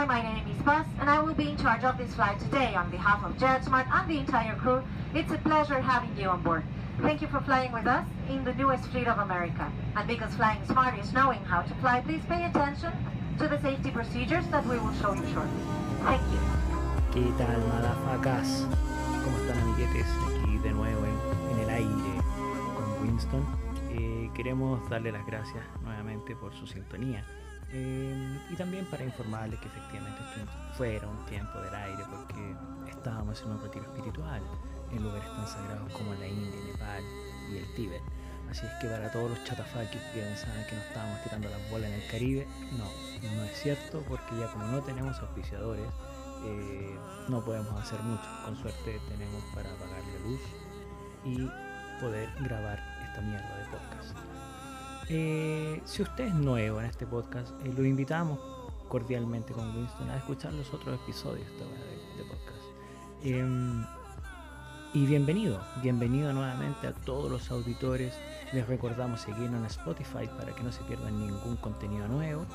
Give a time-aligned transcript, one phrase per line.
[0.00, 2.74] Hi, my name is Buzz, and I will be in charge of this flight today
[2.74, 4.82] on behalf of JetSmart and the entire crew.
[5.14, 6.64] It's a pleasure having you on board.
[7.02, 9.70] Thank you for flying with us in the newest fleet of America.
[9.96, 12.92] And because flying smart is knowing how to fly, please pay attention
[13.40, 15.62] to the safety procedures that we will show you shortly.
[16.00, 16.40] Thank you.
[27.72, 32.56] Eh, y también para informarles que efectivamente estuvimos fuera un tiempo del aire porque
[32.90, 34.42] estábamos en un retiro espiritual
[34.90, 37.04] en lugares tan sagrados como la India, Nepal
[37.52, 38.02] y el Tíbet.
[38.50, 41.88] Así es que para todos los chatafakis que pensaban que nos estábamos tirando las bolas
[41.88, 42.84] en el Caribe, no,
[43.36, 45.86] no es cierto porque ya como no tenemos auspiciadores,
[46.44, 46.98] eh,
[47.28, 48.28] no podemos hacer mucho.
[48.44, 50.40] Con suerte tenemos para apagar la luz
[51.24, 51.48] y
[52.00, 54.16] poder grabar esta mierda de podcast.
[55.12, 58.38] Eh, si usted es nuevo en este podcast, eh, lo invitamos
[58.86, 62.62] cordialmente con Winston a escuchar los otros episodios de, de podcast.
[63.24, 63.84] Em,
[64.94, 68.14] y bienvenido, bienvenido nuevamente a todos los auditores.
[68.52, 72.46] Les recordamos seguirnos en Spotify para que no se pierdan ningún contenido nuevo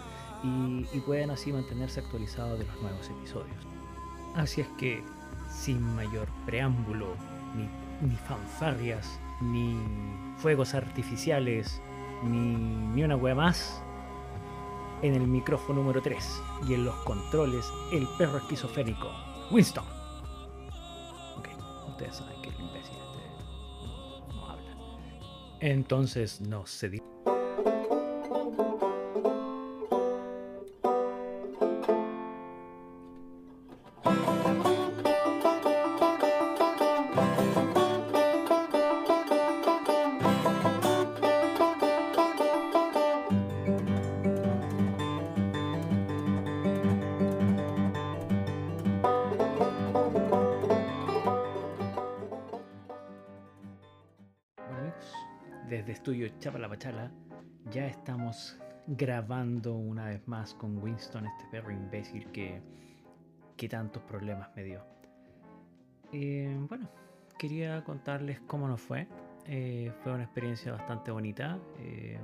[0.41, 3.67] y, y puedan así mantenerse actualizados de los nuevos episodios.
[4.33, 5.03] Así es que,
[5.49, 7.17] sin mayor preámbulo,
[7.53, 7.67] ni,
[8.07, 9.77] ni fanfarrias, ni
[10.37, 11.81] fuegos artificiales,
[12.23, 13.81] ni, ni una wea más,
[15.01, 19.09] en el micrófono número 3 y en los controles, el perro esquizofrénico,
[19.51, 19.85] Winston.
[21.37, 21.49] Ok,
[21.89, 24.75] ustedes saben que el imbécil este no, no habla.
[25.59, 27.14] Entonces no se dice.
[55.95, 57.09] Estudio Chapa la Pachala
[57.71, 62.61] ya estamos grabando una vez más con Winston, este perro imbécil que,
[63.55, 64.85] que tantos problemas me dio.
[66.11, 66.89] Eh, bueno,
[67.39, 69.07] quería contarles cómo nos fue.
[69.45, 72.19] Eh, fue una experiencia bastante bonita, eh,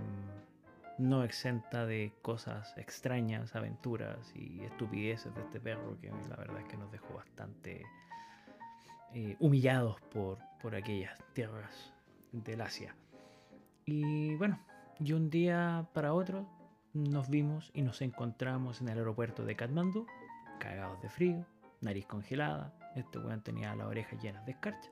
[0.98, 6.66] no exenta de cosas extrañas, aventuras y estupideces de este perro que la verdad es
[6.66, 7.86] que nos dejó bastante
[9.14, 11.94] eh, humillados por, por aquellas tierras
[12.34, 12.94] del Asia.
[13.94, 14.57] Y bueno,
[15.02, 16.47] y un día para otro
[16.94, 20.07] nos vimos y nos encontramos en el aeropuerto de Katmandú,
[20.62, 21.46] cagados de frío,
[21.81, 24.90] nariz congelada, este weón tenía las orejas llenas de escarcha,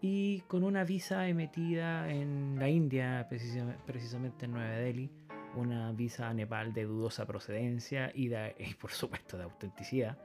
[0.00, 5.10] y con una visa emitida en la India, precisa- precisamente en Nueva Delhi,
[5.54, 10.16] una visa a Nepal de dudosa procedencia y, y por supuesto de autenticidad.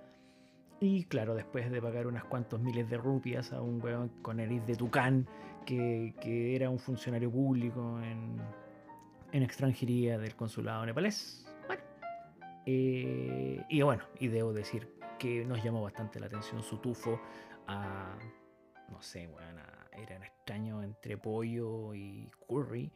[0.79, 4.65] Y claro, después de pagar unas cuantos miles de rupias a un weón con nariz
[4.65, 5.27] de tucán
[5.67, 8.41] que, que era un funcionario público en,
[9.33, 11.45] en extranjería del consulado nepalés.
[11.67, 11.83] Bueno,
[12.65, 14.89] eh, y bueno, y debo decir
[15.19, 17.19] que nos llamó bastante la atención su tufo
[17.67, 18.17] a,
[18.89, 22.91] no sé, weón, a- era un extraño entre pollo y curry.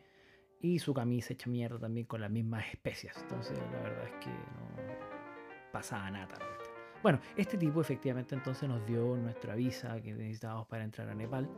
[0.64, 3.18] Y su camisa hecha mierda también con las mismas especias.
[3.24, 6.38] Entonces, la verdad es que no pasaba nada.
[7.02, 11.50] Bueno, este tipo efectivamente entonces nos dio nuestra visa que necesitábamos para entrar a Nepal.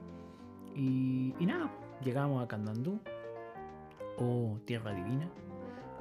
[0.76, 1.72] Y, nada,
[2.04, 3.00] llegamos a Kandandú,
[4.18, 5.30] o Tierra Divina.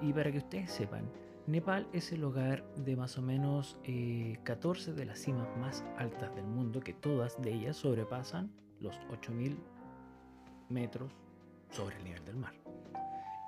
[0.01, 1.09] Y para que ustedes sepan,
[1.47, 6.35] Nepal es el hogar de más o menos eh, 14 de las cimas más altas
[6.35, 8.51] del mundo, que todas de ellas sobrepasan
[8.81, 9.59] los 8000
[10.69, 11.13] metros
[11.71, 12.55] sobre el nivel del mar.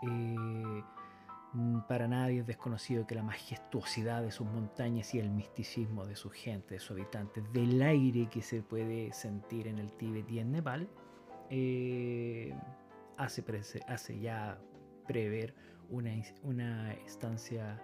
[0.02, 0.82] Eh,
[1.86, 6.30] para nadie es desconocido que la majestuosidad de sus montañas y el misticismo de su
[6.30, 10.50] gente, de sus habitantes, del aire que se puede sentir en el Tíbet y en
[10.50, 10.88] Nepal,
[11.50, 12.54] eh,
[13.16, 14.58] hace, ya
[15.06, 15.54] prever
[15.90, 17.80] una, estancia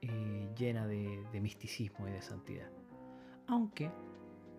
[0.00, 2.70] eh, llena de, misticismo y de santidad.
[3.46, 3.90] Aunque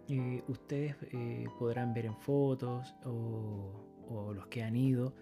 [0.07, 5.13] eh, ustedes eh, podrán ver en fotos o los que han ido,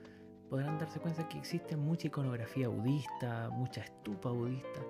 [0.50, 4.82] podrán darse cuenta que existe mucha iconografía budista, mucha estupa budista,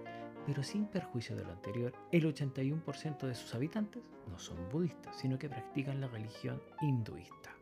[0.45, 5.37] pero sin perjuicio de lo anterior, el 81% de sus habitantes no son budistas, sino
[5.37, 7.52] que practican la religión hinduista.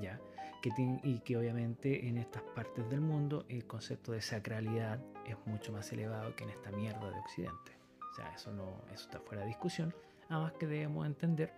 [0.00, 0.20] ¿Ya?
[0.62, 5.36] Que tiene- y que obviamente en estas partes del mundo el concepto de sacralidad es
[5.46, 7.72] mucho más elevado que en esta mierda de Occidente.
[8.10, 9.94] O sea, eso, no, eso está fuera de discusión.
[10.28, 11.52] Además que debemos entender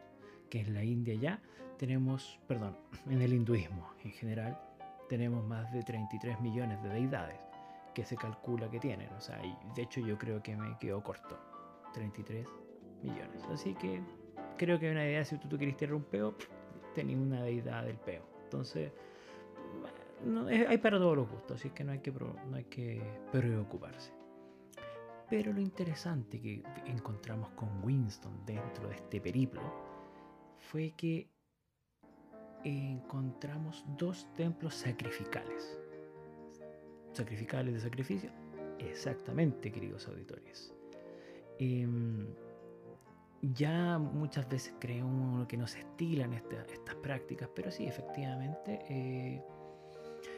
[0.51, 1.41] que en la India ya
[1.79, 2.77] tenemos, perdón,
[3.11, 4.59] en el hinduismo en general,
[5.09, 7.39] tenemos más de 33 millones de deidades
[7.95, 9.09] que se calcula que tienen.
[9.15, 11.39] O sea, y de hecho yo creo que me quedo corto.
[11.95, 12.47] 33
[13.03, 13.43] millones.
[13.53, 14.03] Así que
[14.59, 16.35] creo que hay una idea, si tú, tú quieres tirar un peo,
[16.97, 18.23] tenés una deidad del peo.
[18.45, 18.91] Entonces,
[20.67, 24.13] hay para todos los gustos, así que no hay que, no hay que preocuparse.
[25.29, 29.61] Pero lo interesante que encontramos con Winston dentro de este periplo
[30.71, 31.29] fue que
[32.65, 35.79] encontramos dos templos sacrificales.
[37.13, 38.31] ¿Sacrificales de sacrificio?
[38.79, 40.73] Exactamente, queridos auditores.
[41.59, 42.27] Em,
[43.43, 49.43] ya muchas veces creo uno que no se estilan estas prácticas, pero sí, efectivamente, eh,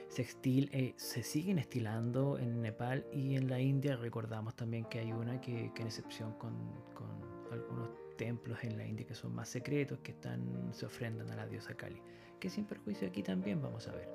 [0.08, 3.96] se, eh, se, siguen estilando en Nepal y en la India.
[3.96, 6.54] Recordamos también que hay una que, en excepción con,
[6.94, 11.36] con, algunos templos en la India que son más secretos, que están, se ofrendan a
[11.36, 12.02] la diosa Kali.
[12.38, 14.08] Que sin perjuicio aquí también vamos a ver.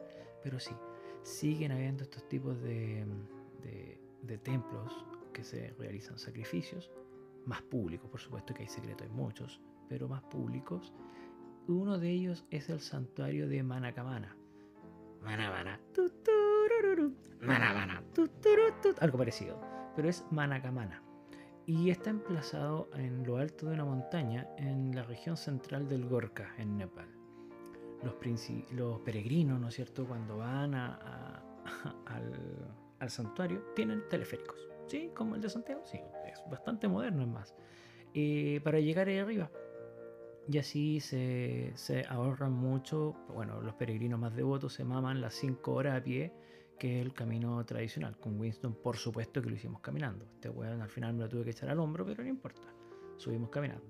[0.44, 0.76] Pero sí,
[1.24, 3.06] siguen habiendo estos tipos de,
[4.22, 4.94] de templos
[5.34, 6.92] que se realizan sacrificios,
[7.46, 10.94] más públicos, por supuesto que hay secretos, hay muchos, pero más públicos.
[11.68, 14.36] Uno de ellos es el santuario de Manakamana
[15.24, 15.80] Manabana.
[17.42, 18.04] Manabana.
[19.00, 19.60] Algo parecido.
[19.96, 21.02] Pero es Manakamana.
[21.66, 26.54] Y está emplazado en lo alto de una montaña en la región central del Gorka,
[26.58, 27.08] en Nepal.
[28.04, 28.16] Los,
[28.72, 31.42] los peregrinos, ¿no es cierto?, cuando van a,
[33.00, 34.68] al, santuario, tienen teleféricos.
[34.88, 35.12] ¿Sí?
[35.16, 35.82] Como el de Santiago.
[35.86, 37.56] Sí, es bastante moderno, es más.
[38.14, 39.50] Eh, para llegar ahí arriba
[40.48, 45.72] y así se, se, ahorran mucho, bueno, los peregrinos más devotos se maman las 5
[45.72, 46.34] horas a pie,
[46.78, 48.18] que es el camino tradicional.
[48.20, 50.26] Con Winston, por supuesto que lo hicimos caminando.
[50.26, 52.68] Este weón al final me lo tuve que echar al hombro, pero no importa,
[53.18, 53.86] subimos caminando.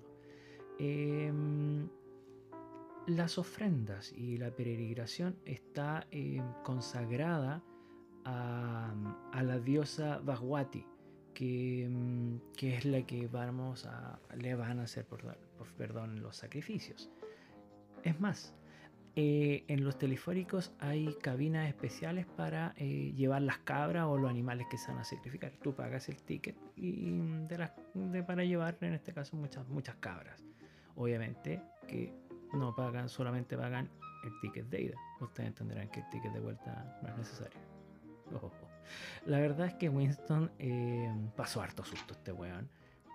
[0.77, 1.89] Em,
[3.07, 7.63] las ofrendas y la peregrinación está em, consagrada
[8.25, 8.93] a,
[9.31, 10.85] a, la diosa Bhagwati,
[11.33, 15.21] que, em, que, es la que vamos a, le van a hacer por,
[15.77, 17.09] perdón, los sacrificios.
[18.03, 18.53] Es más,
[19.15, 24.67] eh, en los teleféricos hay cabinas especiales para eh, llevar las cabras o los animales
[24.69, 25.51] que se van a sacrificar.
[25.61, 27.11] Tú pagas el ticket y
[27.47, 30.43] de las, de, para llevar, en este caso, muchas, muchas cabras.
[30.95, 32.13] Obviamente que
[32.53, 33.89] no pagan, solamente pagan
[34.23, 34.97] el ticket de ida.
[35.19, 37.62] Ustedes entenderán que el ticket de vuelta no es necesario.
[39.25, 42.69] La verdad es que Winston eh, pasó harto susto este weón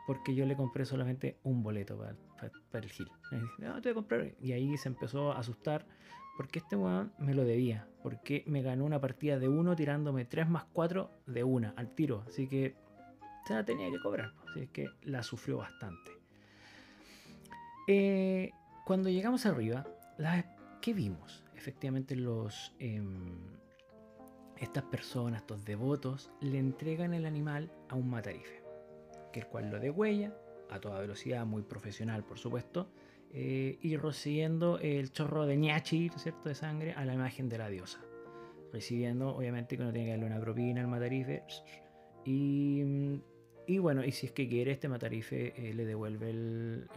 [0.09, 3.11] porque yo le compré solamente un boleto para, el Gil.
[3.59, 4.33] No, te voy a comprar.
[4.41, 5.85] Y ahí se empezó a asustar
[6.39, 7.87] porque este weón me lo debía.
[8.03, 12.25] Porque me ganó una partida de uno tirándome 3 más 4 de una al tiro.
[12.27, 12.75] Así que
[13.47, 14.33] se la tenía que cobrar.
[14.49, 16.11] Así que la sufrió bastante.
[17.87, 18.53] Eh,
[18.87, 19.87] cuando llegamos arriba,
[20.81, 21.45] ¿qué vimos?
[21.55, 23.37] Efectivamente, los, em,
[24.61, 28.69] estas personas, estos devotos, le entregan el animal a un matarife
[29.33, 30.35] que el cual lo degüella
[30.71, 32.91] a toda velocidad, muy profesional por supuesto,
[33.33, 37.69] eh, y recibiendo el chorro de ñachi, ¿cierto?, de sangre a la imagen de la
[37.69, 38.01] diosa.
[38.73, 41.43] Recibiendo, obviamente, que uno tiene que darle una propina al matarife.
[42.25, 42.83] Y,
[43.67, 46.89] y bueno, y si es que quiere, este matarife eh, le devuelve el,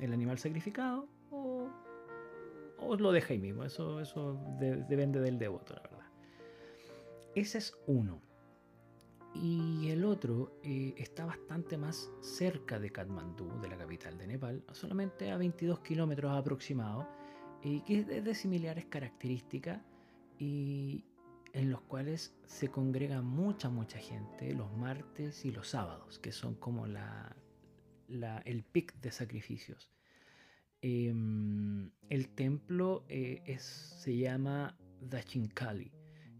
[0.00, 1.68] animal sacrificado o,
[2.78, 3.64] o, lo deja ahí mismo.
[3.64, 5.95] Eso, eso depende del devoto, la verdad.
[7.36, 8.22] Ese es uno
[9.34, 14.64] y el otro eh, está bastante más cerca de Katmandú, de la capital de Nepal,
[14.72, 17.06] solamente a 22 kilómetros aproximados,
[17.62, 19.82] y que es de similares características
[20.38, 21.04] y
[21.52, 26.54] en los cuales se congrega mucha, mucha gente los martes y los sábados, que son
[26.54, 27.36] como la,
[28.46, 29.90] el pic de sacrificios.
[30.80, 35.92] Em, el templo eh, es, se llama Dachinkali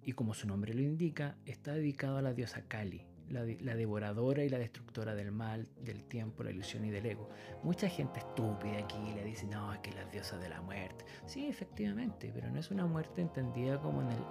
[0.06, 4.48] y como su nombre lo indica, está dedicado a la diosa Kali, la, devoradora y
[4.48, 7.28] la destructora del mal, del tiempo, la ilusión y del ego.
[7.64, 11.04] Mucha gente estúpida aquí le dice, no, es que es la diosa de la muerte.
[11.26, 14.22] Sí, efectivamente, pero no es una muerte entendida como en el,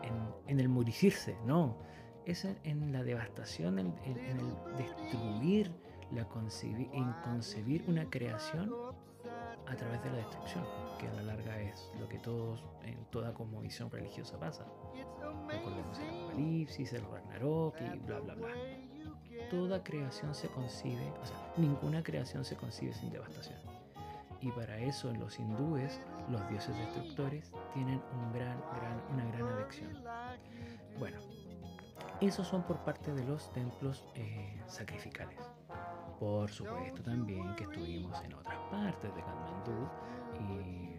[0.48, 1.78] en, el morirse, no.
[2.26, 5.74] Es en, la devastación, en, el destruir,
[6.14, 8.72] la concebir, en concebir una creación
[9.68, 10.64] a través de la destrucción,
[11.00, 14.66] que a la larga es lo que todos en toda visión religiosa pasa.
[15.48, 18.48] Recordemos el Apocalipsis, el Ragnarok y bla bla bla.
[19.50, 23.60] Toda creación se concibe, o sea, ninguna creación se concibe sin devastación.
[24.42, 30.04] Y para eso los hindúes, los dioses destructores tienen un gran, gran, una gran adicción.
[31.00, 31.18] Bueno,
[32.22, 35.40] esos son por parte de los templos eh, sacrificales.
[36.20, 39.90] Por supuesto también que estuvimos en otras partes de Katmandú
[40.40, 40.96] y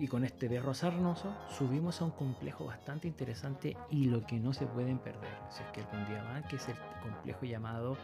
[0.00, 4.52] Y con este perro sarnoso subimos a un complejo bastante interesante y lo que no
[4.52, 7.96] se pueden perder, si es que algún día van, que es el complejo llamado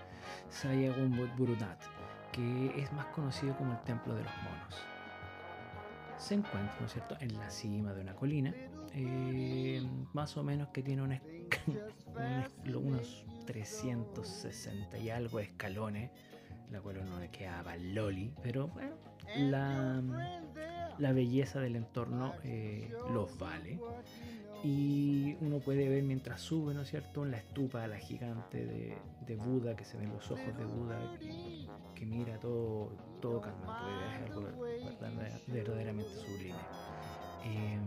[0.48, 1.80] Sayagumbut Burunat,
[2.32, 4.74] que es más conocido como el Templo de los Monos.
[6.16, 8.52] Se encuentra, ¿no es cierto?, en la cima de una colina,
[8.92, 9.80] eh,
[10.12, 11.12] más o menos que tiene un
[12.74, 16.10] unos 360 y algo escalones,
[16.70, 18.96] la cual uno le quedaba loli, pero bueno,
[19.36, 20.02] la,
[20.98, 23.78] la belleza del entorno eh, los vale.
[24.62, 28.96] Y uno puede ver mientras sube, ¿no es cierto?, en la estupa, la gigante de,
[29.26, 31.18] de Buda, que se ven los ojos de Buda,
[31.94, 34.64] que, mira todo, todo calmado, es algo
[35.48, 36.58] verdaderamente sublime.
[37.44, 37.82] Em,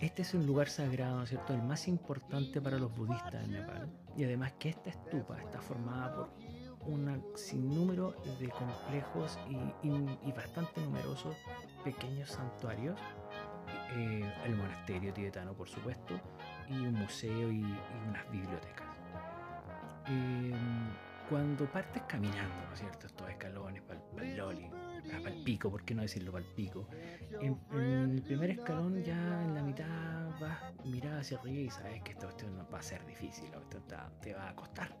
[0.00, 3.52] este es un lugar sagrado, ¿no es cierto?, el más importante para los budistas en
[3.52, 3.88] Nepal.
[4.16, 6.30] Y además que esta estupa está formada por
[6.86, 9.38] un sinnúmero de complejos
[9.82, 11.36] y, bastante numerosos
[11.84, 12.98] pequeños santuarios.
[13.96, 16.18] Eh, el monasterio tibetano, por supuesto,
[16.68, 17.60] y un museo y,
[18.08, 18.96] unas bibliotecas.
[20.08, 20.52] Eh,
[21.28, 23.06] cuando partes caminando, ¿no es cierto?
[23.06, 24.70] Estos escalones para el loli,
[25.02, 26.88] para el pico, ¿por qué no decirlo para el pico?
[27.40, 27.58] En,
[28.12, 32.28] el primer escalón ya en la mitad vas mirar hacia arriba y sabes que esto,
[32.50, 33.82] no va a ser difícil, esto
[34.20, 34.96] te va a costar.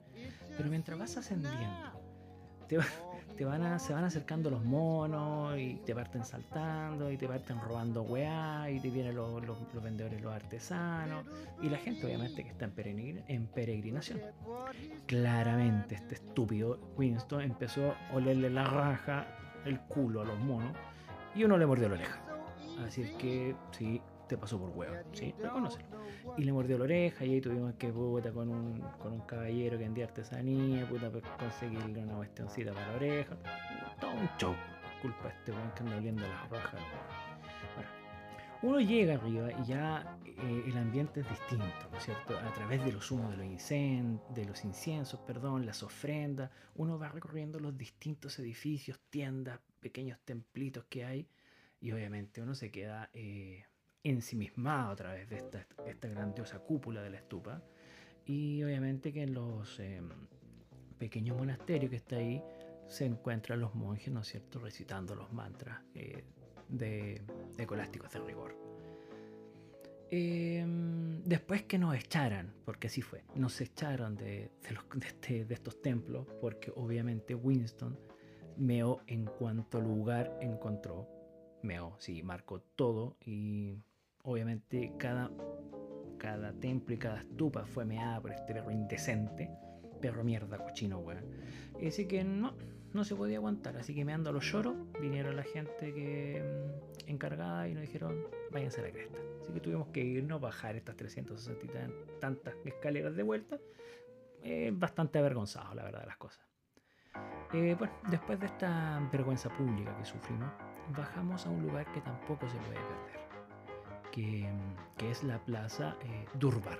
[0.56, 2.00] Pero mientras vas ascendiendo,
[2.68, 2.78] te,
[3.36, 7.58] te van a, se van acercando los monos y te parten saltando y te parten
[7.60, 11.24] robando weá y te vienen los, los, vendedores, los artesanos
[11.62, 14.20] y la gente obviamente que está en, en peregrinación.
[15.06, 19.26] Claramente este estúpido Winston empezó a olerle la raja,
[19.64, 20.72] el culo a los monos
[21.34, 22.20] y uno le mordió la oreja.
[22.84, 25.34] Así que sí, te pasó por huevo, ¿sí?
[25.38, 25.84] Reconócelo.
[26.36, 29.76] Y le mordió la oreja y ahí tuvimos que, puta, con un, con un caballero
[29.76, 33.36] que vendía artesanía, puta, pues, conseguirle una cuestioncita para la oreja.
[34.00, 34.54] Todo un show.
[35.02, 36.80] Culpa de este weón que anda oliendo las rojas.
[38.62, 42.36] Uno llega arriba y ya eh, el ambiente es distinto, ¿no es cierto?
[42.36, 43.68] A través de los humos de los,
[44.34, 50.84] de los inciensos, perdón, las ofrendas, uno va recorriendo los distintos edificios, tiendas, pequeños templitos
[50.90, 51.26] que hay
[51.80, 53.64] y obviamente uno se queda eh,
[54.04, 57.62] ensimismado a través de esta, esta, grandiosa cúpula de la estupa.
[58.26, 60.10] Y obviamente que en los em,
[60.98, 62.42] pequeños monasterios que está ahí
[62.86, 66.24] se encuentran los monjes, ¿no es cierto?, recitando los mantras eh,
[66.70, 67.22] de,
[67.56, 68.60] de colásticos de rigor.
[70.12, 74.50] Em, después que nos echaran, porque así fue, nos echaron de,
[75.02, 77.96] este, de estos templos, porque obviamente Winston
[78.56, 81.08] meó en cuanto lugar encontró.
[81.62, 83.78] Meó, sí, marcó todo y
[84.24, 85.30] obviamente cada,
[86.18, 89.48] cada templo y cada estupa fue meada por este perro indecente,
[90.00, 91.24] perro mierda, cochino, weón.
[91.86, 92.54] Así que no,
[92.92, 96.42] no se podía aguantar, así que me ando a los lloros, vinieron la gente que
[96.42, 99.18] mm, encargada y nos dijeron, váyanse a la cresta.
[99.40, 101.88] Así que tuvimos que irnos, bajar estas 360
[102.20, 103.58] tantas escaleras de vuelta,
[104.42, 106.44] eh, bastante avergonzados, la verdad, las cosas.
[107.52, 110.50] Eh, bueno, después de esta vergüenza pública que sufrimos,
[110.96, 113.20] bajamos a un lugar que tampoco se puede perder
[114.10, 114.48] que,
[115.10, 116.78] es la plaza eh, Durbar,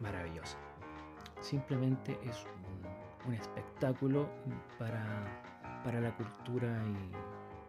[0.00, 0.58] maravillosa.
[1.40, 2.46] Simplemente es
[3.26, 4.28] un, espectáculo
[4.78, 5.04] para,
[5.84, 6.68] para, la cultura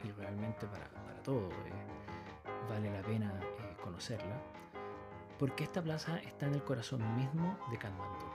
[0.04, 0.88] y, realmente para,
[1.24, 1.50] todo.
[1.50, 4.36] Eh, vale la pena eh, conocerla,
[5.38, 8.26] porque esta plaza está en el corazón mismo de Katmandú.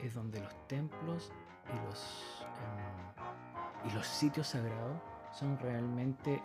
[0.00, 1.32] es donde los templos
[1.72, 2.46] y los,
[3.84, 5.00] em, y los sitios sagrados
[5.32, 6.40] son realmente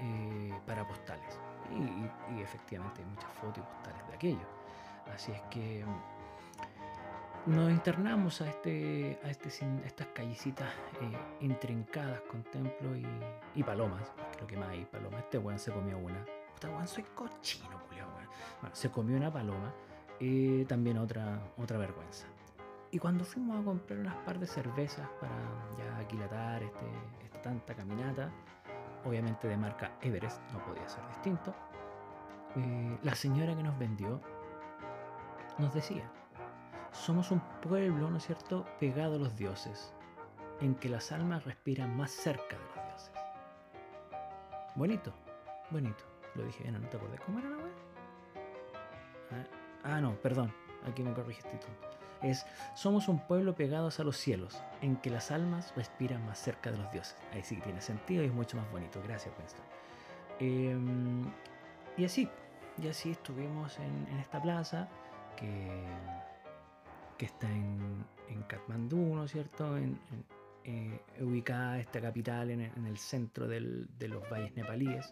[0.65, 1.39] para postales
[1.71, 4.47] y, efectivamente hay muchas fotos y postales de aquello.
[5.13, 6.18] Así es que mm,
[7.45, 9.49] nos internamos a, este, a, este,
[9.85, 10.69] estas callecitas
[11.01, 12.97] eh, intrincadas con templos
[13.55, 15.21] y, palomas, creo que más hay palomas.
[15.23, 16.23] Este weón se comió una.
[16.53, 18.09] Puta weón, soy cochino, culiao,
[18.61, 19.73] Bueno, se comió una paloma,
[20.19, 22.27] y también otra, otra vergüenza.
[22.91, 25.35] Y cuando fuimos a comprar unas par de cervezas para
[25.77, 26.85] ya aquilatar este,
[27.23, 28.31] esta tanta caminata,
[29.05, 31.53] obviamente de marca Everest, no podía ser distinto,
[32.55, 34.19] eh, la señora que nos vendió
[35.59, 36.09] nos decía,
[36.91, 39.93] somos un pueblo, ¿no es cierto?, pegado a los dioses,
[40.61, 43.11] en que las almas respiran más cerca de los dioses.
[44.75, 45.13] Bonito,
[45.71, 46.03] bonito.
[46.35, 47.73] Lo dije, no, no te acordás cómo era la web.
[49.31, 49.45] Ah,
[49.83, 50.53] ah, no, perdón,
[50.85, 51.67] aquí me corrigiste tú
[52.21, 56.71] es somos un pueblo pegados a los cielos, en que las almas respiran más cerca
[56.71, 57.17] de los dioses.
[57.33, 59.01] Ahí sí que tiene sentido y es mucho más bonito.
[59.03, 59.65] Gracias, Winston.
[60.39, 61.31] Em,
[61.97, 62.29] y así,
[62.81, 64.87] y así estuvimos en, esta plaza
[65.35, 65.85] que,
[67.19, 69.77] que está en, en Katmandú, ¿no es cierto?
[69.77, 69.99] En,
[70.63, 75.11] eh, ubicada esta capital en, el centro de los valles nepalíes.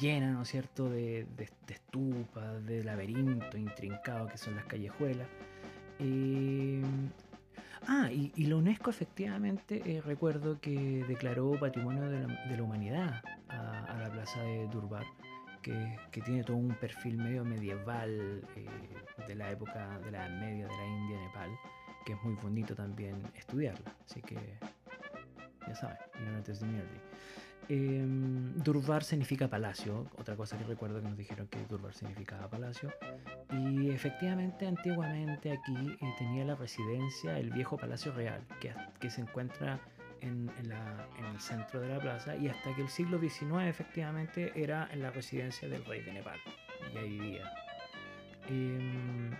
[0.00, 5.28] llena, ¿no es cierto?, de, de, estupas, de laberintos intrincados que son las callejuelas.
[7.88, 14.40] ah, y, la UNESCO efectivamente recuerdo que declaró Patrimonio de la, Humanidad a, la plaza
[14.42, 15.06] de Durbar
[15.64, 18.68] que, tiene todo un perfil medio medieval eh,
[19.26, 21.50] de la época de la Media de la India, Nepal,
[22.04, 23.92] que es muy bonito también estudiarla.
[24.04, 24.36] Así que,
[25.66, 26.90] ya saben, ignorantes de mierda.
[27.70, 28.04] Eh,
[28.56, 32.92] Durbar significa palacio, otra cosa que recuerdo que nos dijeron que Durbar significaba palacio.
[33.50, 39.22] Y efectivamente, antiguamente aquí eh, tenía la residencia el viejo Palacio Real, que, que se
[39.22, 39.80] encuentra
[40.24, 40.50] en,
[41.32, 45.10] el centro de la plaza y hasta que el siglo XIX efectivamente era en la
[45.10, 46.38] residencia del rey de Nepal
[46.92, 47.52] y ahí vivía.
[48.48, 49.30] Em,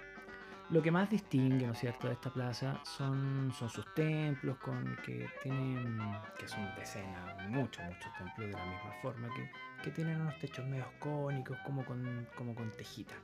[0.71, 5.29] lo que más distingue, ¿no cierto?, de esta plaza son, son sus templos, con, que
[5.43, 5.99] tienen,
[6.39, 9.51] que son decenas, muchos, muchos templos de la misma forma, que,
[9.83, 13.15] que tienen unos techos medios cónicos, como con, como con tejita,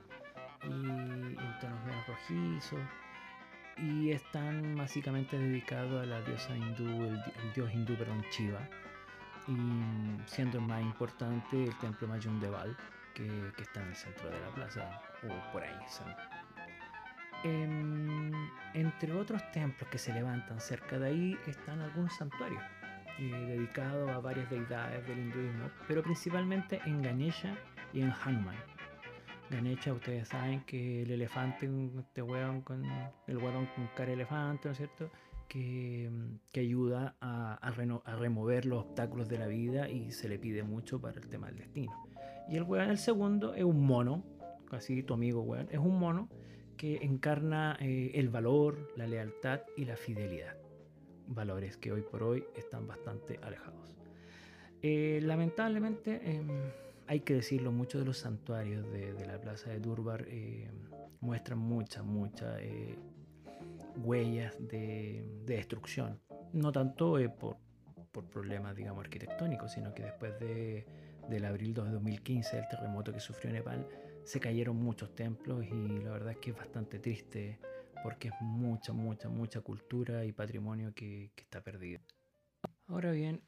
[0.65, 2.81] y tonos medio rojizos
[3.79, 7.23] y están básicamente dedicados a la diosa hindú, el,
[7.55, 8.61] dios hindú, perdón, Shiva,
[9.49, 9.57] y
[10.27, 12.77] siendo el más importante el templo Mayundeval,
[13.15, 15.79] que, que está en el centro de la plaza, o por ahí.
[17.43, 18.31] Em,
[18.75, 22.63] entre otros templos que se levantan cerca de ahí están algunos santuarios
[23.19, 27.55] eh, dedicados a varias deidades del hinduismo, pero principalmente en Ganesha
[27.95, 28.57] y en Hanuman.
[29.51, 32.85] Ganesha, ustedes saben que el elefante, este hueón con
[33.27, 35.11] el hueón con cara elefante, ¿no es cierto?
[35.49, 36.09] Que,
[36.53, 41.01] que ayuda a, a, remover los obstáculos de la vida y se le pide mucho
[41.01, 41.93] para el tema del destino.
[42.49, 44.25] Y el hueón, el segundo, es un mono,
[44.71, 46.29] así tu amigo hueón, es un mono
[46.77, 50.57] que encarna eh, el valor, la lealtad y la fidelidad.
[51.27, 53.97] Valores que hoy por hoy están bastante alejados.
[54.83, 56.49] Eh, lamentablemente, em,
[57.11, 60.71] hay que decirlo, muchos de los santuarios de, la plaza de Durbar eh,
[61.19, 62.97] muestran muchas, muchas eh,
[63.97, 66.21] huellas de, destrucción.
[66.53, 67.57] No tanto eh, por,
[68.13, 70.87] por, problemas, digamos, arquitectónicos, sino que después de,
[71.29, 73.89] del abril de 2015, el terremoto que sufrió Nepal,
[74.23, 77.59] se cayeron muchos templos y la verdad es que es bastante triste
[78.05, 82.03] porque es mucha, mucha, mucha cultura y patrimonio que, que está perdido.
[82.87, 83.43] Ahora bien,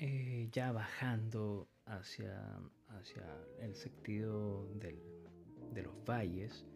[0.50, 3.24] ya bajando hacia, hacia
[3.60, 6.66] el sentido de los valles,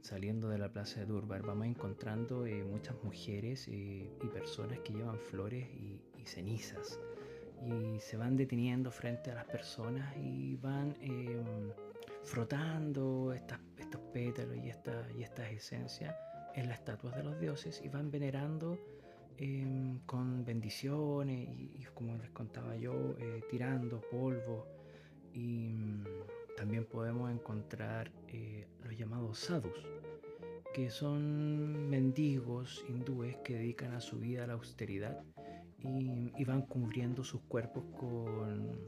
[0.00, 4.92] saliendo de la plaza de Durbar, vamos encontrando eh, muchas mujeres eh, y personas que
[4.92, 7.00] llevan flores y, cenizas.
[7.64, 11.72] Y se van deteniendo frente a las personas y van em,
[12.22, 16.14] frotando estas, estos pétalos y, esta, y estas esencias
[16.54, 18.78] en las estatuas de los dioses y van venerando
[19.38, 24.66] em, con bendiciones y, como les contaba yo, eh, tirando polvo
[25.32, 26.04] y mm,
[26.56, 29.86] también podemos encontrar eh, los llamados sadhus,
[30.74, 35.22] que son mendigos hindúes que dedican a su vida a la austeridad
[35.78, 38.78] y, van cubriendo sus cuerpos con,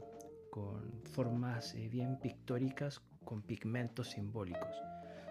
[0.49, 4.75] con formas eh, bien pictóricas con pigmentos simbólicos.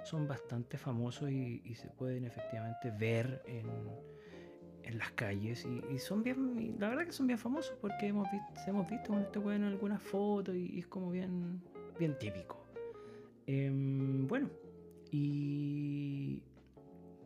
[0.04, 3.66] Son bastante famosos y, se pueden efectivamente ver en,
[4.84, 8.46] en las calles y, son bien, la verdad que son bien famosos porque hemos visto,
[8.66, 11.62] hemos visto con este weón en algunas fotos y, es como bien,
[11.98, 12.64] bien típico.
[13.46, 14.50] Em, bueno,
[15.10, 16.42] y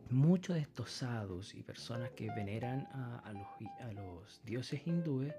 [0.09, 3.47] muchos de estos sadhus y personas que veneran a, los,
[3.81, 5.33] a los, dioses hindúes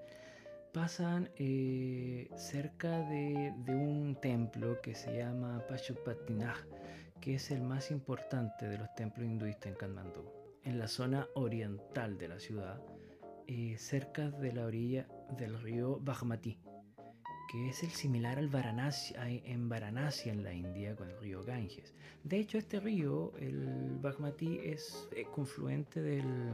[0.72, 6.66] pasan eh, cerca de, de, un templo que se llama Pashupatinath,
[7.20, 12.18] que es el más importante de los templos hinduistas en Kathmandú en la zona oriental
[12.18, 12.82] de la ciudad,
[13.46, 15.06] eh, cerca de la orilla
[15.38, 16.58] del río Bagmati,
[17.50, 21.94] que es el similar al Varanasi, en Varanasi en la India con el río Ganges.
[22.24, 26.52] De hecho, este río, el Bagmati, es eh, confluente del,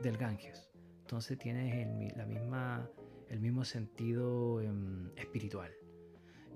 [0.00, 0.70] del, Ganges.
[1.00, 2.88] Entonces tiene el, la misma,
[3.28, 5.72] el mismo sentido em, espiritual.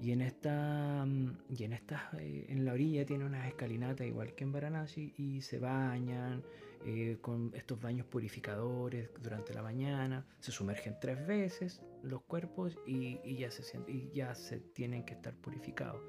[0.01, 1.05] Y en esta,
[1.49, 5.41] y en esta, eh, en la orilla tiene unas escalinatas igual que en Varanasi y
[5.41, 6.45] se bañan,
[6.85, 13.37] eh, con estos baños purificadores durante la mañana, se sumergen tres veces los cuerpos y,
[13.37, 16.01] ya, se, y ya se tienen que estar purificados.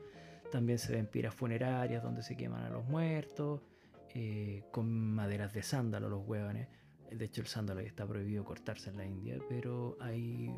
[0.52, 3.62] También se ven piras funerarias donde se queman a los muertos,
[4.14, 6.68] eh, con maderas de sándalo los huevones.
[7.12, 10.54] De hecho el sándalo está prohibido cortarse en la India, pero hay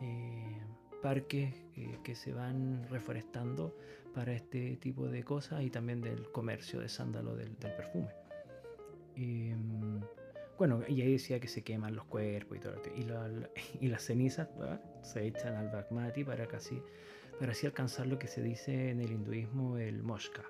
[0.00, 0.60] eh,
[1.02, 1.54] parques
[2.02, 3.76] que se van reforestando
[4.14, 8.25] para este tipo de cosas y también del comercio de sándalo del perfume.
[9.16, 10.00] Em,
[10.58, 12.74] bueno, y ahí decía que se queman los cuerpos y todo.
[12.94, 13.06] Y,
[13.84, 14.48] y las cenizas
[15.02, 16.80] se echan al Bagmati para casi
[17.38, 20.44] para así alcanzar lo que se dice en el hinduismo el moshka,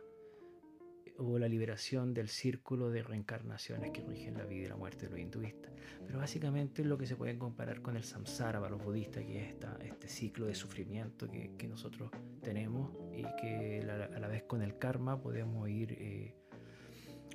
[1.19, 5.11] o la liberación del círculo de reencarnaciones que rigen la vida y la muerte de
[5.11, 5.73] los hinduistas.
[6.07, 9.43] Pero básicamente es lo que se puede comparar con el samsara para los budistas, que
[9.43, 12.11] es esta, este ciclo de sufrimiento que, que nosotros
[12.43, 16.35] tenemos y que a la vez con el karma podemos ir eh,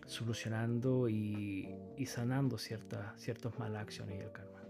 [0.05, 4.63] solucionando y, y, sanando ciertas, ciertos malas acciones y el karma.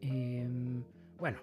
[0.00, 0.48] Eh,
[1.18, 1.40] bueno,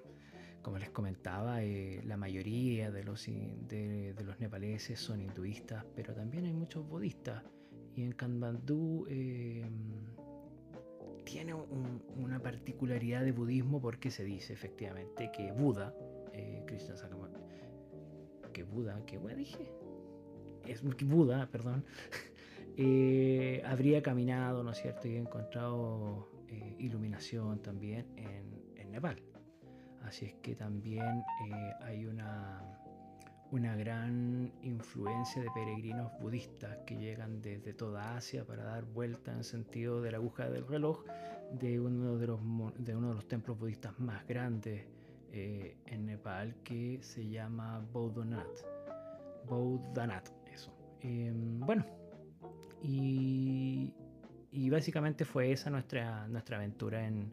[0.66, 6.46] como les comentaba, eh, la mayoría de los, de, los nepaleses son hinduistas, pero también
[6.46, 7.44] hay muchos budistas.
[7.96, 9.64] Y en Kanmandú eh,
[11.24, 15.94] tiene un, una particularidad de budismo porque se dice efectivamente que Buda,
[16.34, 17.40] eh, Krishna Sakamata,
[18.52, 19.72] que Buda, que bueno dije,
[20.66, 21.86] es Buda, perdón,
[22.78, 25.08] eh, habría caminado, ¿no es cierto?
[25.08, 29.22] Y encontrado eh, iluminación también en, en Nepal.
[30.04, 32.62] Así es que también eh, hay una,
[33.52, 39.44] una gran influencia de peregrinos budistas que llegan desde toda Asia para dar vuelta en
[39.44, 41.04] sentido de la aguja del reloj
[41.52, 42.40] de uno de los,
[42.78, 44.86] de uno de los templos budistas más grandes
[45.32, 48.66] eh, en Nepal que se llama Bodhanath.
[49.48, 50.72] Bodhanath, eso.
[51.02, 51.86] Eh, bueno,
[52.84, 53.92] y,
[54.70, 57.32] básicamente fue esa nuestra, nuestra aventura en,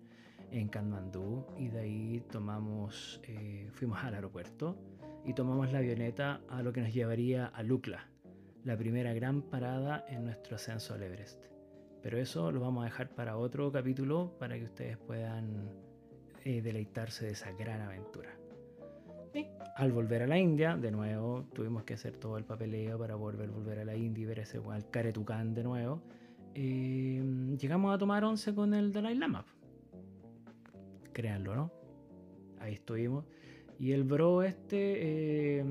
[0.51, 4.77] en Katmandú y de ahí tomamos, eh, fuimos al aeropuerto
[5.25, 8.09] y tomamos la avioneta a lo que nos llevaría a Lukla,
[8.65, 11.45] la primera gran parada en nuestro ascenso al Everest.
[12.03, 15.71] Pero eso lo vamos a dejar para otro capítulo para que ustedes puedan
[16.45, 18.42] eh, deleitarse de esa gran aventura.
[19.77, 23.51] Al volver a la India, de nuevo, tuvimos que hacer todo el papeleo para volver,
[23.51, 26.03] volver a la India y ver ese al Caretucán de nuevo.
[26.55, 29.45] Eh, llegamos a tomar once con el Dalai Lama
[31.13, 31.71] créanlo, ¿no?
[32.59, 33.25] Ahí estuvimos.
[33.79, 35.65] Y el bro este, eh,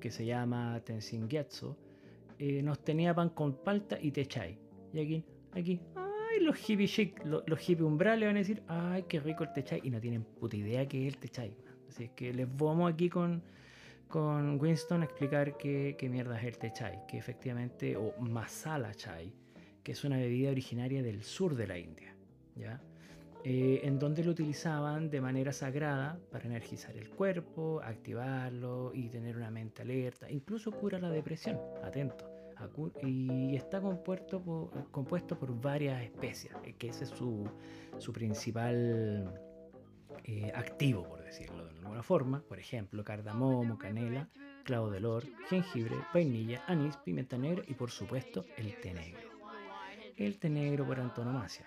[0.00, 1.76] que se llama Tenzin Gyatso,
[2.38, 4.58] eh, nos tenía pan con palta y techai.
[4.92, 9.04] Y aquí, aquí, ay, los hippie chic, los, los hippie umbrales van a decir, ay,
[9.08, 9.80] qué rico el techai.
[9.82, 11.54] Y no tienen puta idea qué es el techai.
[11.88, 13.42] Así es que les vamos aquí con,
[14.08, 17.06] con Winston a explicar qué, qué mierda es el techai.
[17.06, 19.32] Que efectivamente, o masala chai,
[19.82, 22.14] que es una bebida originaria del sur de la India.
[22.54, 22.80] ¿Ya?
[23.44, 29.36] eh, en donde lo utilizaban de manera sagrada para energizar el cuerpo, activarlo y tener
[29.36, 32.30] una mente alerta, incluso cura la depresión, atento.
[33.02, 37.48] Y está compuesto por, compuesto por varias especies, que ese es su,
[37.98, 39.32] su principal
[40.24, 42.42] eh, activo, por decirlo de alguna forma.
[42.48, 44.28] Por ejemplo, cardamomo, canela,
[44.64, 49.28] clavo de olor, jengibre, vainilla, anís, pimienta negra y por supuesto el té negro.
[50.16, 51.66] El té negro por antonomasia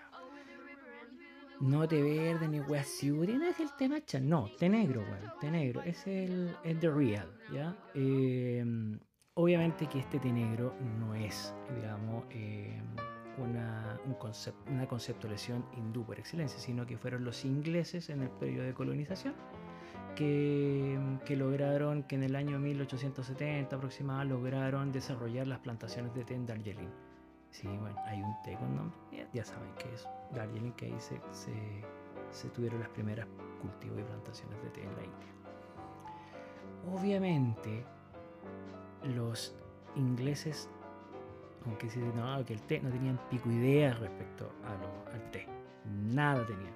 [1.62, 2.82] no té verde ni wea
[3.38, 6.90] no es el té matcha, no, té negro, weón, té negro, es el, el The
[6.90, 7.76] Real, ¿ya?
[7.94, 8.64] Eh,
[9.34, 12.82] obviamente que este té negro no es, digamos, eh,
[13.38, 18.30] una, un concept, una conceptualización hindú por excelencia, sino que fueron los ingleses en el
[18.30, 19.34] periodo de colonización
[20.14, 26.34] que, que, lograron, que en el año 1870 aproximadamente, lograron desarrollar las plantaciones de té
[26.34, 26.90] en Darjeeling.
[27.50, 28.96] Sí, bueno, hay un té con nombre,
[29.32, 31.52] ya, saben que es Darjeeling, que ahí se, se,
[32.30, 33.26] se, tuvieron las primeras
[33.60, 35.32] cultivos y plantaciones de té en la India.
[36.90, 37.84] Obviamente,
[39.14, 39.54] los
[39.94, 40.70] ingleses,
[41.66, 45.46] aunque se no, que el té no tenían pico idea respecto a lo, al té,
[45.84, 46.74] nada tenían.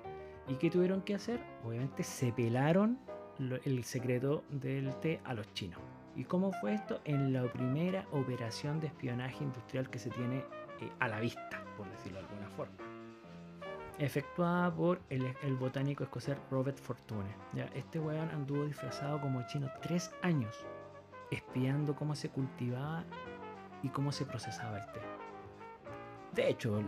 [0.48, 1.40] ¿Y qué tuvieron que hacer?
[1.64, 2.98] Obviamente se pelaron
[3.38, 5.80] lo, el secreto del té a los chinos.
[6.14, 7.00] ¿Y cómo fue esto?
[7.04, 10.38] En la primera operación de espionaje industrial que se tiene
[10.80, 12.76] eh, a la vista, por decirlo de alguna forma.
[13.98, 17.28] Efectuada por el, el botánico escocés Robert Fortune.
[17.54, 17.64] ¿ya?
[17.74, 20.64] Este weón anduvo disfrazado como chino tres años,
[21.30, 23.04] espiando cómo se cultivaba
[23.82, 25.00] y cómo se procesaba el té.
[26.34, 26.82] De hecho,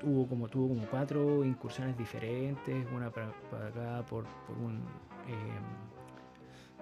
[0.00, 4.78] tuvo como, tuvo como cuatro incursiones diferentes, una para, para acá por, por un...
[5.28, 5.60] Eh,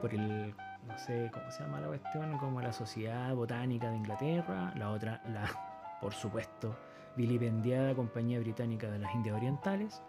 [0.01, 0.55] por el
[0.87, 5.23] no sé cómo se llama la cuestión, como la Sociedad Botánica de Inglaterra, la otra,
[5.29, 5.45] la
[6.01, 6.77] por supuesto,
[7.17, 10.03] vilipendiada Compañía Británica de las Indias Orientales,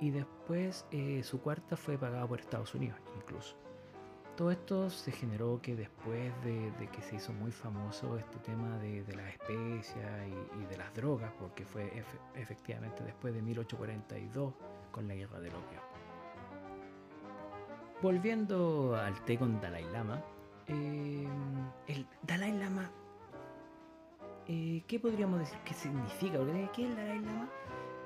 [0.00, 3.56] y después eh, su cuarta fue pagada por Estados Unidos incluso.
[4.36, 9.04] Todo esto se generó que después de, que se hizo muy famoso este tema de,
[9.14, 10.10] las especias
[10.58, 14.54] y, de las drogas, porque fue efe, efectivamente después de 1842
[14.90, 15.80] con la guerra del opio.
[18.00, 20.24] Volviendo al té con Dalai Lama,
[20.66, 21.28] eh,
[21.86, 22.90] el Dalai Lama
[24.48, 26.38] eh, ¿qué podríamos decir que significa?
[26.72, 27.48] ¿qué es el Dalai Lama?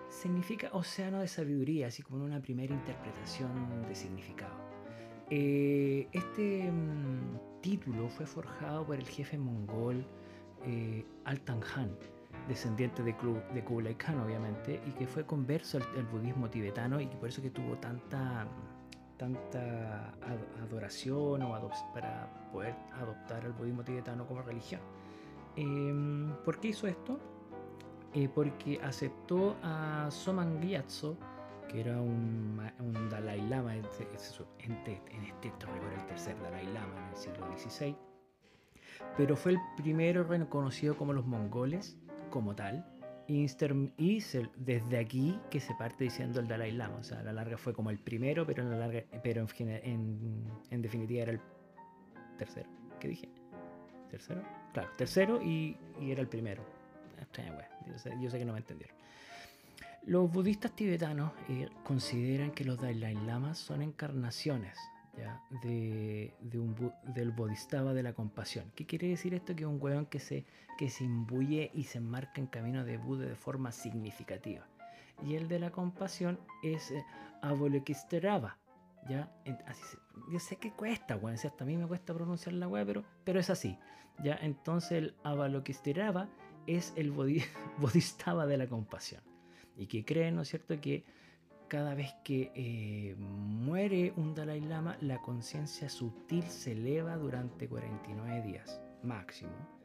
[0.08, 4.65] Significa océano de sabiduría, así como una primera interpretación de significado.
[5.30, 10.04] Eh, este mm, título fue forjado por el jefe mongol
[10.64, 11.90] eh, Altan Han,
[12.48, 17.42] descendiente de, Kublai Khan obviamente, y que fue converso al, budismo tibetano y por eso
[17.42, 18.46] que tuvo tanta,
[19.16, 20.14] tanta
[20.62, 21.40] adoración
[21.92, 24.80] para poder adoptar al budismo tibetano como religión.
[25.56, 27.18] Em, ¿Por qué hizo esto?
[28.14, 31.16] Eh, porque aceptó a Soman Gyatso,
[31.68, 32.60] que era un,
[33.10, 37.96] Dalai Lama, en, en estricto rigor el tercer Dalai Lama en el siglo XVI,
[39.16, 41.96] pero fue el primero reconocido como los mongoles
[42.30, 42.84] como tal.
[43.28, 43.46] Y,
[44.56, 46.98] desde aquí que se parte diciendo el Dalai Lama.
[46.98, 50.44] O sea, a la larga fue como el primero, pero en la larga, pero en,
[50.70, 51.40] en, definitiva era el
[52.38, 52.68] tercero.
[53.00, 53.28] ¿Qué dije?
[54.10, 54.42] ¿Tercero?
[54.72, 56.62] Claro, tercero y, y era el primero.
[58.20, 58.95] Yo sé, que no me entendieron.
[60.06, 64.78] Los budistas tibetanos eh, consideran que los Dalai Lamas son encarnaciones
[65.62, 68.70] de, un, del Bodhisattva de la compasión.
[68.76, 69.56] ¿Qué quiere decir esto?
[69.56, 70.44] Que es un hueón que se,
[70.78, 74.64] que se imbuye y se enmarca en camino de Buda de forma significativa.
[75.24, 77.04] Y el de la compasión es eh.
[79.08, 79.32] ¿Ya?
[79.66, 79.96] Así
[80.30, 83.40] yo sé que cuesta, weón, hasta a mí me cuesta pronunciar la weá, pero, pero
[83.40, 83.78] es así.
[84.22, 84.36] ¿ya?
[84.40, 86.28] Entonces el Avalokitesvara
[86.66, 87.10] es el
[87.78, 89.25] Bodhisattva de la compasión.
[89.76, 91.04] Y que cree, ¿no es cierto?, que
[91.68, 98.42] cada vez que eh, muere un Dalai Lama, la conciencia sutil se eleva durante 49
[98.42, 99.76] días máximo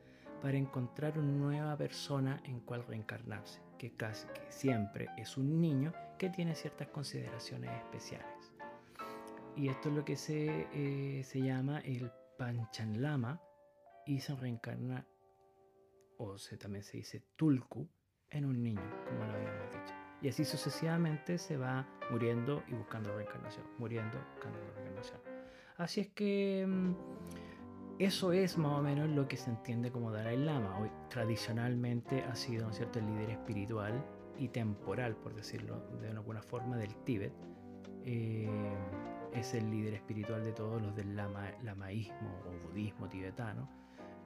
[0.42, 6.30] para encontrar una nueva persona en cual reencarnarse, que casi siempre es un niño que
[6.30, 8.54] tiene ciertas consideraciones especiales.
[9.56, 13.42] Y esto es lo que se, eh, se llama el Panchan Lama
[14.06, 15.06] y se reencarna,
[16.18, 17.88] o se, también se dice Tulku,
[18.32, 19.94] en un niño, como lo habíamos dicho.
[20.22, 25.20] Y así sucesivamente se va muriendo y buscando reencarnación, muriendo, buscando reencarnación.
[25.78, 26.94] Así es que mm,
[28.00, 30.78] eso es más o menos lo que se entiende como Dalai Lama.
[30.80, 33.00] Hoy tradicionalmente ha sido ¿no cierto?
[33.00, 34.04] el líder espiritual
[34.38, 37.34] y temporal, por decirlo de alguna forma, del Tíbet.
[38.04, 38.50] Eh,
[39.34, 43.81] es el líder espiritual de todos los del lama, lamaísmo o budismo tibetano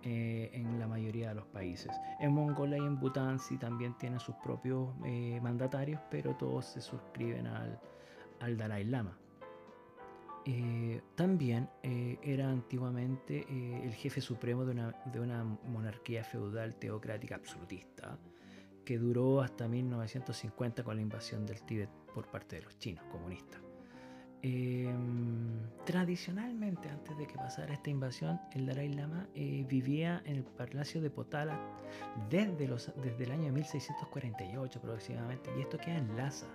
[0.08, 1.91] eh, en la mayoría de los países.
[2.20, 6.80] En Mongolia y en Bután sí también tienen sus propios eh, mandatarios, pero todos se
[6.80, 7.80] suscriben al,
[8.39, 9.18] al Dalai Lama.
[10.46, 13.48] Eh, también era antiguamente
[13.84, 18.20] el jefe supremo de una, de una, monarquía feudal teocrática absolutista
[18.86, 23.64] que duró hasta 1950 con la invasión del Tíbet por parte de los chinos comunistas.
[24.47, 30.43] Em, tradicionalmente, antes de que pasara esta invasión, el Dalai Lama eh, vivía en el
[30.43, 31.60] Palacio de Potala
[32.29, 36.45] desde, el año 1648 aproximadamente, y esto queda en Lhasa,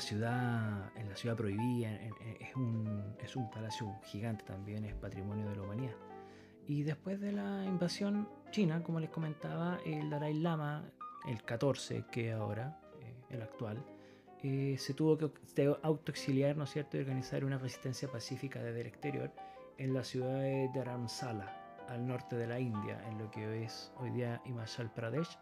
[0.00, 1.90] ciudad, en la ciudad prohibida,
[2.40, 5.96] es, un, es un palacio gigante también, es patrimonio de la humanidad.
[6.66, 10.84] Y después de la invasión china, como les comentaba, el Dalai Lama,
[11.26, 12.81] el 14 que ahora,
[13.32, 13.84] el actual,
[14.42, 15.30] eh, se tuvo que
[15.82, 19.30] autoexiliar, ¿no es cierto?, y organizar una resistencia pacífica desde el exterior
[19.78, 24.10] en la ciudad de Dharamsala, al norte de la India, en lo que es hoy
[24.10, 25.38] día Himachal Pradesh,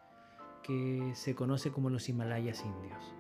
[0.63, 3.15] que se conoce como los Himalayas indios.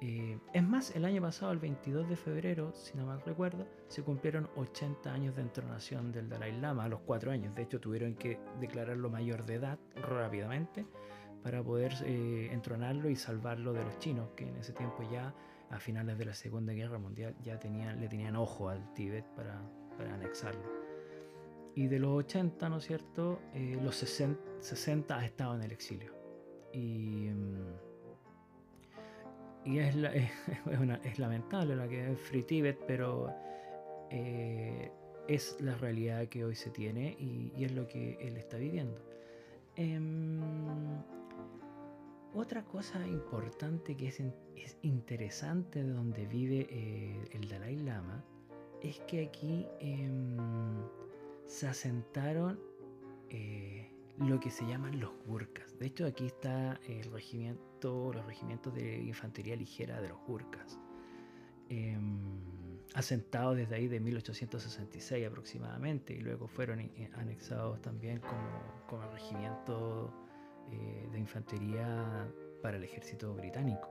[0.00, 4.02] Eh, es más, el año pasado, el 22 de febrero, si no mal recuerdo, se
[4.02, 7.54] cumplieron 80 años de entronación del Dalai Lama, a los 4 años.
[7.54, 10.86] De hecho, tuvieron que declararlo mayor de edad rápidamente
[11.44, 15.34] para poder eh, entronarlo y salvarlo de los chinos, que en ese tiempo ya,
[15.68, 19.60] a finales de la Segunda Guerra Mundial, ya tenían, le tenían ojo al Tíbet para,
[19.98, 20.64] para anexarlo.
[21.74, 23.42] Y de los 80, ¿no es cierto?
[23.52, 26.14] Eh, los 60, 60, ha estado en el exilio.
[26.72, 27.74] Y, mm,
[29.66, 29.94] y es,
[31.04, 33.34] es, lamentable la que es Free Tibet, pero
[34.10, 34.90] eh,
[35.28, 38.98] es la realidad que hoy se tiene y, y, es lo que él está viviendo.
[39.76, 40.40] Em,
[42.34, 44.22] otra cosa importante que es,
[44.82, 48.24] interesante de donde vive eh, el Dalai Lama
[48.82, 50.36] es que aquí em,
[51.46, 52.58] se asentaron
[53.30, 55.78] eh, lo que se llaman los Gurkhas.
[55.78, 60.78] De hecho, aquí está el regimiento, los regimientos de infantería ligera de los Gurkhas.
[61.68, 62.44] Em,
[62.94, 70.12] asentados desde ahí de 1866 aproximadamente y luego fueron eh, anexados también como, como regimiento
[70.70, 72.28] eh, de infantería
[72.62, 73.88] para el ejército británico.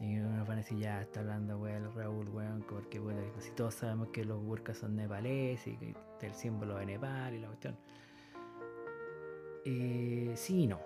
[0.00, 3.74] Y nos van a decir, ya está hablando, weón, Raúl, weón, porque bueno, casi todos
[3.74, 5.94] sabemos que los burkas son nepalíes y que
[6.26, 7.76] el símbolo de Nepal y la cuestión.
[9.64, 10.80] Eh, sí y no.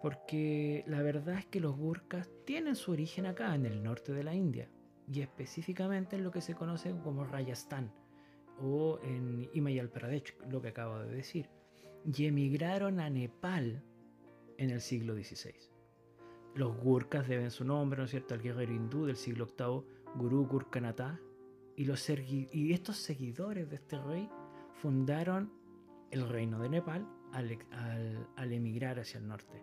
[0.00, 4.24] Porque la verdad es que los Gurkhas tienen su origen acá, en el norte de
[4.24, 4.68] la India,
[5.12, 7.92] y específicamente en lo que se conoce como Rajasthan
[8.60, 11.48] o en Himayal Pradesh, lo que acabo de decir,
[12.04, 13.82] y emigraron a Nepal
[14.58, 15.54] en el siglo XVI.
[16.54, 19.82] Los Gurkhas deben su nombre, ¿no es cierto?, al guerrero hindú del siglo VIII,
[20.16, 20.48] Guru
[21.84, 24.30] los y estos seguidores de este rey
[24.80, 25.52] fundaron
[26.10, 29.62] el reino de Nepal al, emigrar hacia el norte.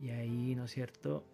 [0.00, 1.24] Y ahí, ¿no es cierto?,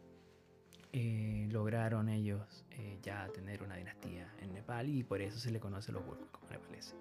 [0.92, 5.60] eh, lograron ellos eh, ya tener una dinastía en Nepal y por eso se le
[5.60, 6.96] conoce a los Gurkhas como nepaleses.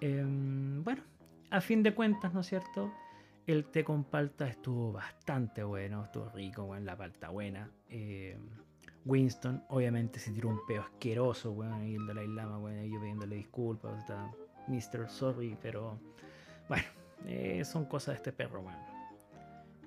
[0.00, 1.02] Em, bueno,
[1.50, 2.92] a fin de cuentas, ¿no es cierto?
[3.48, 7.70] El té con palta estuvo bastante bueno, estuvo rico, en la palta buena.
[7.88, 8.46] Em,
[9.06, 13.36] Winston, obviamente, se tiró un peo asqueroso, bueno, y el Dalai Lama, bueno, yo pidiéndole
[13.36, 14.30] disculpas, está
[14.66, 15.08] Mr.
[15.08, 15.98] Sorry, pero
[16.68, 16.84] bueno,
[17.24, 18.84] eh, son cosas de este perro, bueno.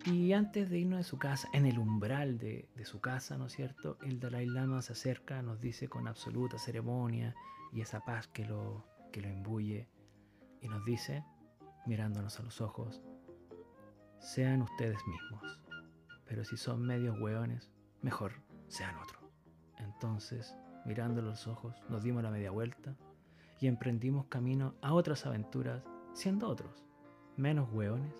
[0.07, 3.45] Y antes de irnos de su casa, en el umbral de, de, su casa, ¿no
[3.45, 3.99] es cierto?
[4.01, 7.35] El Dalai Lama se acerca, nos dice con absoluta ceremonia
[7.71, 9.87] y esa paz que lo, que lo imbuye,
[10.61, 11.23] y nos dice,
[11.85, 13.03] mirándonos a los ojos,
[14.21, 15.59] sean ustedes mismos,
[16.25, 17.69] pero si son medios hueones,
[18.01, 18.33] mejor
[18.67, 19.19] sean otro.
[19.79, 20.55] Entonces,
[20.85, 22.95] mirando los ojos, nos dimos la media vuelta
[23.59, 26.85] y emprendimos camino a otras aventuras, siendo otros,
[27.35, 28.13] menos hueones,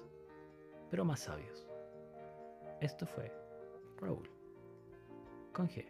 [0.90, 1.68] pero más sabios.
[2.82, 3.32] Esto fue
[3.98, 4.30] Raúl
[5.54, 5.86] con G.